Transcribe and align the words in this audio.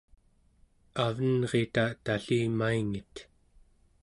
avenrita 1.03 1.83
tallimaingit 2.03 3.15